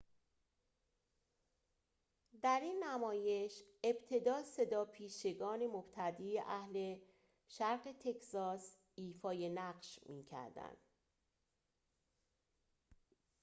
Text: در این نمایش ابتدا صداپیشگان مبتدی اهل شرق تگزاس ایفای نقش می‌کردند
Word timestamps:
در 2.41 2.59
این 2.63 2.83
نمایش 2.83 3.63
ابتدا 3.83 4.43
صداپیشگان 4.43 5.67
مبتدی 5.67 6.39
اهل 6.39 6.97
شرق 7.47 7.91
تگزاس 7.91 8.75
ایفای 8.95 9.49
نقش 9.49 9.99
می‌کردند 10.05 10.77